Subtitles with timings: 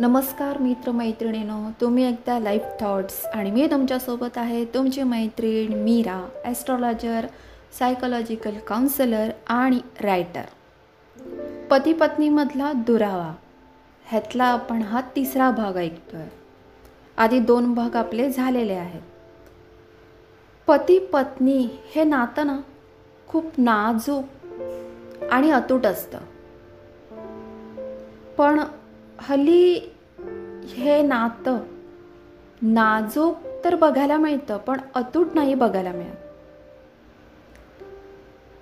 [0.00, 7.26] नमस्कार मित्र मैत्रिणीनो तुम्ही एकदा लाईफ थॉट्स आणि मी तुमच्यासोबत आहे तुमची मैत्रीण मीरा ॲस्ट्रॉलॉजर
[7.78, 10.44] सायकोलॉजिकल काउन्सिलर आणि रायटर
[11.70, 13.34] पती पत्नीमधला दुरावा
[14.06, 16.26] ह्यातला आपण हा तिसरा भाग ऐकतोय.
[17.16, 19.02] आधी दोन भाग आपले झालेले आहेत.
[20.68, 22.58] पती पत्नी हे नातं ना
[23.28, 24.24] खूप नाजूक
[25.30, 26.18] आणि अतूट असतं.
[28.38, 28.60] पण
[29.20, 29.92] हल्ली
[30.68, 31.58] हे नातं
[32.62, 36.16] नाजूक तर बघायला मिळतं पण अतूट नाही बघायला मिळत.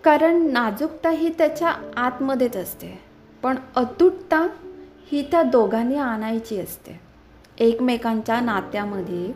[0.04, 3.00] कारण नाजूकता ही त्याच्या आतमध्येच असते
[3.42, 4.48] पण अतूटता
[5.12, 7.00] ही त्या दोघांनी आणायची असते.
[7.58, 9.32] एकमेकांच्या नात्यामध्ये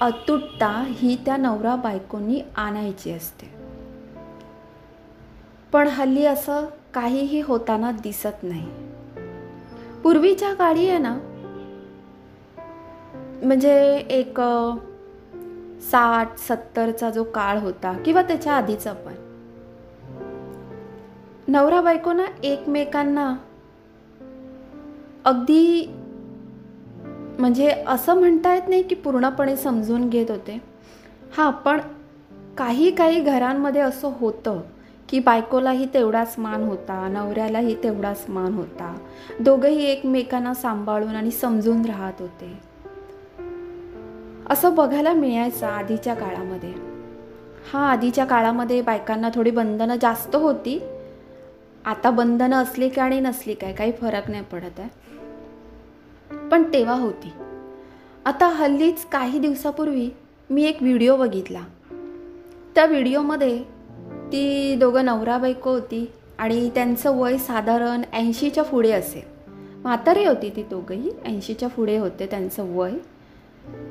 [0.00, 3.61] अतुटता ही त्या नवरा बायकोंनी आणायची असते.
[5.72, 8.68] पण हल्ली असं काहीही होताना दिसत नाही.
[10.02, 11.18] पूर्वीच्या काळी आहे ना
[13.42, 14.40] म्हणजे एक
[15.82, 19.14] साठ सत्तरचा जो काळ होता किंवा त्याच्या आधीचा पण.
[21.48, 23.34] नवरा बायको ना एकमेकांना
[25.24, 25.86] अगदी
[27.38, 30.62] म्हणजे असं म्हणता येत नाही की पूर्णपणे समजून घेत होते.
[31.36, 31.80] हां पण
[32.58, 34.60] काही काही घरांमध्ये असं होतं.
[35.08, 38.98] की बायकोलाही तेवढाच मान होता नवऱ्यालाही तेवढाच मान होता.
[39.40, 42.72] दोघंही एकमेकांना सांभाळून आणि समजून राहत होते.
[44.50, 46.72] असं बघायला मिळायचं आधीच्या काळामध्ये.
[47.72, 50.82] हां आधीच्या काळामध्ये बायकांना थोडी बंधनं जास्त होती.
[51.84, 54.88] आता बंधनं असली काय आणि नसली काय काही फरक नाही पडत आहे.
[56.48, 57.32] पण तेव्हा होती.
[58.24, 60.10] आता हल्लीच काही दिवसापूर्वी
[60.50, 61.60] मी एक व्हिडिओ बघितला.
[62.74, 63.64] त्या व्हिडिओमध्ये
[64.32, 69.22] ती दोघं नवरा बायको होती आणि त्यांचं वय साधारण ऐंशीच्या पुढे असेल.
[69.82, 72.92] म्हातारी होती ती दोघंही ऐंशीच्या पुढे होते त्यांचं वय.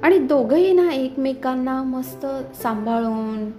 [0.03, 2.25] आणि दोघंही ना एकमेकांना मस्त
[2.61, 3.51] सांभाळून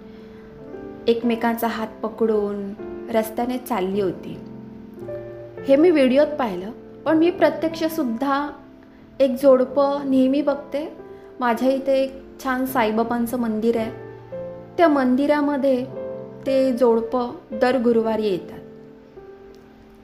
[1.07, 2.73] एकमेकांचा हात पकडून
[3.13, 4.37] रस्त्याने चालली होती.
[5.67, 6.71] हे मी व्हिडिओत पाहिलं
[7.05, 8.49] पण मी प्रत्यक्षसुद्धा
[9.19, 10.93] एक जोडपं नेहमी बघते.
[11.39, 13.91] माझ्या इथे एक छान साईबाबांचं मंदिर आहे.
[14.77, 16.02] त्या मंदिरामध्ये
[16.45, 18.59] ते जोडपं दर गुरुवारी येतात.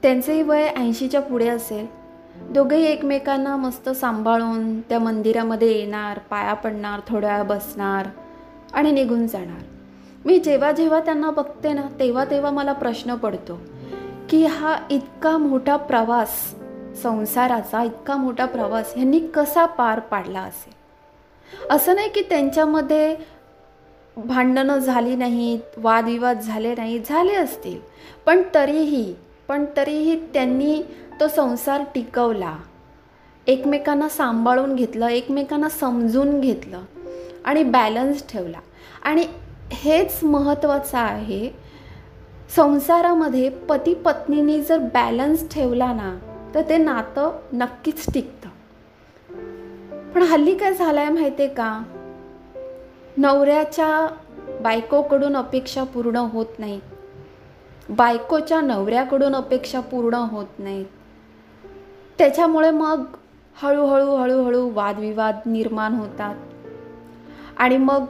[0.02, 1.86] त्यांचंही वय ऐंशीच्या पुढे असेल.
[2.50, 8.06] दोघेही एकमेकांना मस्त सांभाळून त्या मंदिरामध्ये येणार पाया पडणार थोड्या वेळा बसणार
[8.72, 9.62] आणि निघून जाणार.
[10.24, 13.60] मी जेव्हा जेव्हा त्यांना बघते ना तेव्हा तेव्हा मला प्रश्न पडतो
[14.28, 16.54] की हा इतका मोठा प्रवास
[17.02, 20.72] संसाराचा इतका मोठा प्रवास ह्यांनी कसा पार पाडला असेल?
[21.70, 23.16] असं नाही की त्यांच्यामध्ये
[24.26, 27.78] भांडणं झाली नाहीत वादविवाद झाले नाही झाले असतील.
[28.26, 29.14] पण तरीही
[29.48, 30.82] पण तरीही त्यांनी
[31.20, 32.56] तो संसार टिकवला.
[33.46, 36.80] एकमेकांना सांभाळून घेतलं एकमेकांना समजून घेतलं
[37.44, 38.58] आणि बॅलन्स ठेवला.
[39.02, 39.24] आणि
[39.72, 41.50] हेच महत्त्वाचं आहे
[42.56, 46.18] संसारामध्ये पती पत्नीने जर बॅलन्स ठेवला ना
[46.54, 48.48] तर ते नातं नक्कीच टिकतं.
[50.12, 51.82] पण हल्ली काय झालं आहे माहिती आहे का?
[53.20, 54.14] नवऱ्याच्या
[54.60, 56.80] बायकोकडून अपेक्षा पूर्ण होत नाहीत.
[57.90, 60.86] बायकोच्या नवऱ्याकडून अपेक्षा पूर्ण होत नाहीत.
[62.18, 63.04] त्याच्यामुळे मग
[63.62, 66.34] हळूहळू हळूहळू वादविवाद निर्माण होतात.
[67.56, 68.04] आणि मग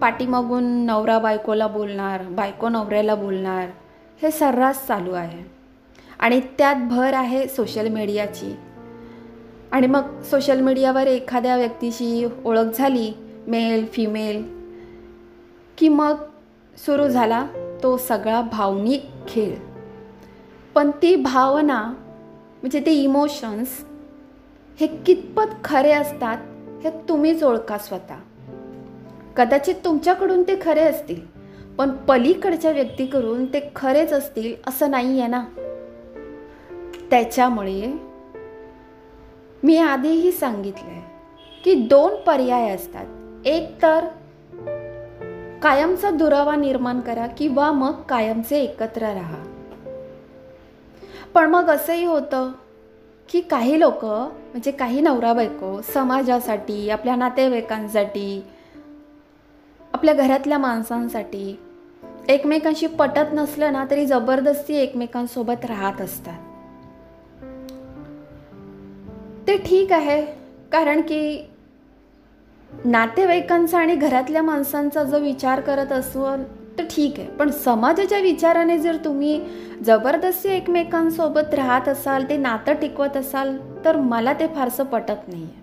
[0.00, 3.68] पाठीमागून नवरा बायकोला बोलणार बायको नवऱ्याला बोलणार
[4.22, 5.50] हे सर्रास चालू आहे.
[6.18, 8.56] आणि त्यात भर आहे सोशल मीडियाची.
[9.72, 14.42] आणि मग सोशल मीडियावर एखाद्या व्यक्तीशी ओळख झाली मेल फिमेल
[15.78, 16.14] की मग
[16.76, 17.46] सुरू झाला
[17.82, 19.56] तो सगळा भावनिक खेळ.
[20.74, 21.94] पण ती भावना
[22.60, 23.84] म्हणजे ते इमोशन्स
[24.80, 26.36] हे कितपत खरे असतात
[26.84, 28.14] हे तुम्हीच ओळखा स्वतः.
[29.36, 31.20] कदाचित तुमच्याकडून ते खरे असतील
[31.78, 35.44] पण पलीकडच्या व्यक्तीकडून ते खरेच असतील असं नाही आहे ना?
[37.10, 37.92] त्याच्यामुळे
[39.62, 41.02] मी आधीही सांगितलं आहे
[41.64, 43.06] की दोन पर्याय असतात.
[43.44, 44.04] एक तर
[45.62, 49.42] कायमचा दुरावा निर्माण करा किंवा मग कायमचे एकत्र राहा.
[51.34, 52.52] पण मग असंही होतं
[53.28, 58.44] की काही लोक म्हणजे काही नवरा बायको समाजासाठी आपल्या नातेवाईकांसाठी
[59.92, 61.58] आपल्या घरातल्या माणसांसाठी
[62.28, 66.38] एकमेकांशी पटत नसलं ना तरी जबरदस्ती एकमेकांसोबत राहत असतात.
[69.46, 70.26] ते ठीक आहे
[70.72, 71.50] कारण की
[72.84, 76.26] नातेवाईकांचा आणि घरातल्या माणसांचा जो विचार करत असू
[76.78, 77.28] तर ठीक आहे.
[77.28, 79.40] पण समाजाच्या विचाराने जर तुम्ही
[79.84, 85.60] जबरदस्ती एकमेकांसोबत राहत असाल ते नातं टिकवत असाल तर मला ते फारसं पटत नाही आहे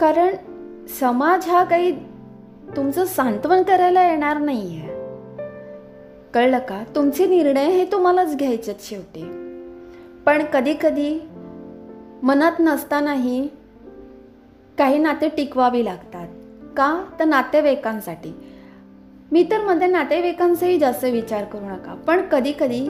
[0.00, 0.34] कारण
[1.00, 1.92] समाज हा काही
[2.76, 4.88] तुमचं सांत्वन करायला येणार नाही आहे
[6.34, 6.82] कळलं का?
[6.96, 9.22] तुमचे निर्णय हे तुम्हालाच घ्यायचेत शेवटी.
[10.26, 11.18] पण कधी कधी
[12.22, 13.48] मनात नसतानाही
[14.80, 16.28] काही नाते टिकवावी लागतात.
[16.76, 17.04] का?
[17.18, 18.32] तर नातेवाईकांसाठी.
[19.32, 21.94] मी तर म्हणते नातेवाईकांचाही जास्त विचार करू नका.
[21.94, 22.88] पण कधी कधी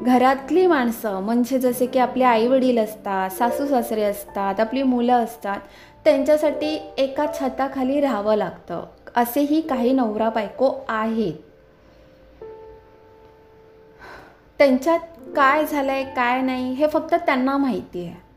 [0.00, 5.60] घरातली माणसं म्हणजे जसे की आपले आई वडील असतात सासू सासरे असतात आपली मुलं असतात
[6.04, 8.84] त्यांच्यासाठी एका छताखाली राहावं लागतं.
[9.16, 11.34] असेही काही नवरा बायको आहेत.
[14.58, 15.00] त्यांच्यात
[15.36, 18.29] काय झालंय काय नाही हे फक्त त्यांना माहिती आहे.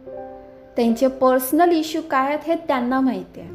[0.75, 3.50] त्यांचे पर्सनल इश्यू काय आहेत हे त्यांना माहिती आहे.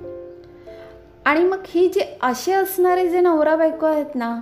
[1.25, 4.41] आणि मग ही जे असे असणारे जे नवरा बायको आहेत ना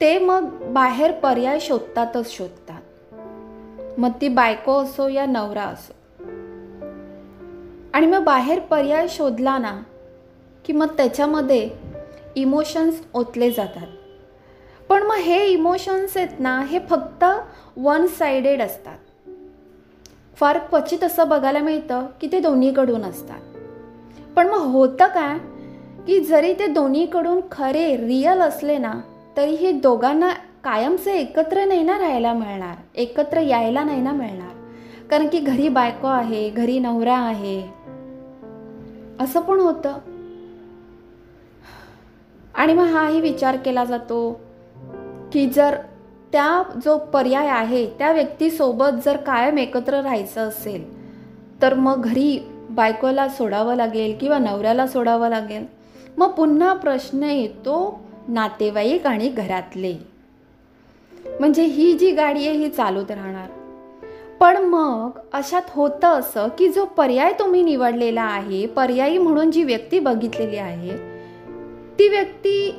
[0.00, 2.80] ते मग बाहेर पर्याय शोधतातच शोधतात.
[3.98, 5.92] मग ती बायको असो या नवरा असो.
[7.92, 9.82] आणि मग बाहेर पर्याय शोधला ना
[10.64, 11.70] की मग त्याच्यामध्ये
[12.36, 13.86] इमोशन्स ओतले जातात.
[14.88, 17.24] पण मग हे इमोशन्स आहेत ना हे फक्त
[17.76, 18.98] वन साइडेड असतात.
[20.36, 23.40] फार क्वचित असं बघायला मिळतं की ते दोन्हीकडून असतात.
[24.36, 25.38] पण मग होतं काय?
[26.06, 28.92] की जरी ते दोन्हीकडून खरे रिअल असले ना
[29.36, 30.32] तरी हे दोघांना
[30.64, 32.74] कायमचे एकत्र नाही ना राहायला मिळणार.
[32.94, 34.50] एकत्र यायला नाही ना मिळणार.
[35.10, 37.62] कारण की घरी बायको आहे घरी नवरा आहे.
[39.20, 39.98] असं पण होतं.
[42.54, 44.40] आणि मग हाही विचार केला जातो
[45.32, 45.76] की जर
[46.32, 50.84] त्या जो पर्याय आहे त्या व्यक्तीसोबत जर कायम एकत्र राहायचं असेल
[51.62, 52.38] तर मग घरी
[52.70, 55.64] बायकोला सोडावं लागेल किंवा नवऱ्याला सोडावं लागेल.
[56.18, 59.94] मग पुन्हा प्रश्न येतो नातेवाईक आणि घरातले.
[61.40, 63.48] म्हणजे ही जी गाडी आहे ही चालूत राहणार.
[64.40, 69.98] पण मग अशात होतं असं की जो पर्याय तुम्ही निवडलेला आहे पर्यायी म्हणून जी व्यक्ती
[69.98, 70.96] बघितलेली आहे
[71.98, 72.70] ती व्यक्ती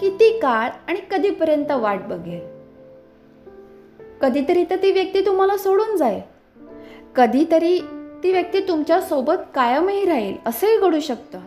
[0.00, 2.55] किती काळ आणि कधीपर्यंत वाट बघेल?
[4.20, 6.20] कधीतरी तर ती व्यक्ती तुम्हाला सोडून जाईल.
[7.16, 7.78] कधीतरी
[8.22, 11.40] ती व्यक्ती तुमच्यासोबत कायमही राहील असंही घडू शकतं.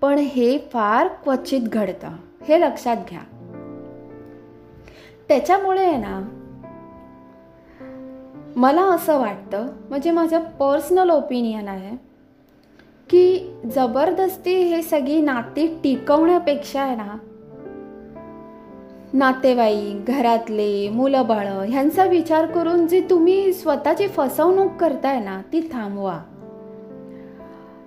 [0.00, 2.08] पण हे फार क्वचित घडतं.
[2.48, 3.20] हे लक्षात घ्या.
[5.28, 6.36] त्याच्यामुळे आहे ना
[8.56, 11.96] मला असं वाटतं म्हणजे माझं पर्सनल ओपिनियन आहे
[13.10, 17.18] की जबरदस्ती हे सगळी नाती टिकवण्यापेक्षा आहे ना
[19.12, 26.20] नातेवाईक घरातले मुलं बाळं ह्यांचा विचार करून जी तुम्ही स्वतःची फसवणूक करताय ना ती थांबवा.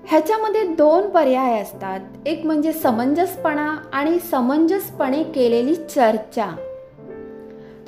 [0.08, 2.00] ह्याच्यामध्ये दोन पर्याय असतात.
[2.26, 6.56] एक म्हणजे समंजसपणा आणि समंजसपणे केलेली चर्चा.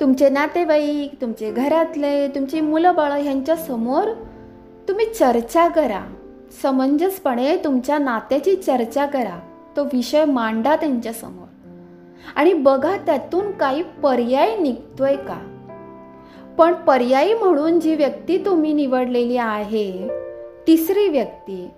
[0.00, 4.04] तुमचे नातेवाईक तुमचे घरातले तुमची मुलं बाळं ह्यांच्यासमोर
[4.88, 6.02] तुम्ही चर्चा करा.
[6.62, 9.40] समंजसपणे तुमच्या नात्याची चर्चा करा.
[9.76, 11.46] तो विषय मांडा त्यांच्यासमोर
[12.36, 15.52] आणि बघा त्यातून काही पर्याय निघतोय का?
[16.58, 20.08] पण पर्यायी म्हणून जी व्यक्ती तुम्ही निवडलेली आहे
[20.66, 21.70] तिसरी व्यक्ती.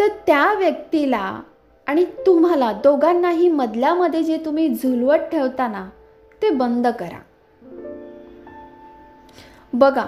[0.00, 1.40] तर त्या व्यक्तीला
[1.86, 5.88] आणि तुम्हाला दोघांनाही मधल्यामध्ये जे तुम्ही झुलवत ठेवताना
[6.42, 7.20] ते बंद करा.
[9.72, 10.06] बघा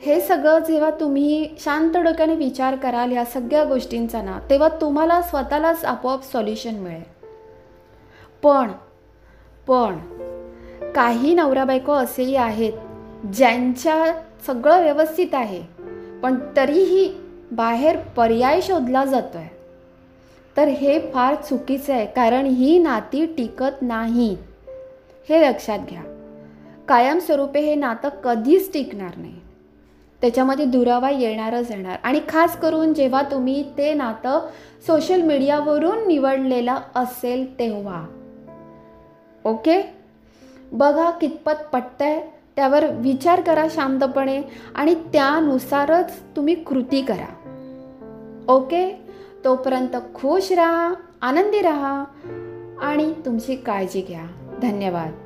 [0.00, 5.84] हे सगळं जेव्हा तुम्ही शांत डोक्याने विचार कराल या सगळ्या गोष्टींचा ना तेव्हा तुम्हाला स्वतःलाच
[5.84, 7.02] आपोआप सॉल्युशन मिळेल.
[8.42, 8.72] पण
[9.66, 9.98] पण
[10.92, 12.72] काही नवरा बायको असेही आहेत
[13.34, 14.04] ज्यांच्या
[14.46, 15.62] सगळं व्यवस्थित आहे
[16.22, 17.12] पण तरीही
[17.52, 19.48] बाहेर पर्याय शोधला जातो आहे
[20.56, 24.36] तर हे फार चुकीचं आहे कारण ही नाती टिकत नाही
[25.28, 26.02] हे लक्षात घ्या.
[26.88, 29.35] कायमस्वरूपे हे नातं कधीच टिकणार नाही.
[30.20, 31.96] त्याच्यामध्ये दुरावा येणारच येणार.
[32.02, 34.48] आणि खास करून जेव्हा तुम्ही ते नातं
[34.86, 38.06] सोशल मीडियावरून निवडलेलं असेल तेव्हा.
[39.44, 39.94] ओके?
[40.72, 42.26] बघा कितपत पटतंय.
[42.56, 44.42] त्यावर विचार करा शांतपणे
[44.74, 47.32] आणि त्यानुसारच तुम्ही कृती करा.
[48.48, 49.00] ओके?
[49.44, 52.04] तोपर्यंत खुश राहा आनंदी राहा
[52.80, 54.56] आणि तुमची काळजी घ्या.
[54.62, 55.25] धन्यवाद.